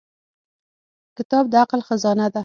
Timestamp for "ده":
2.33-2.39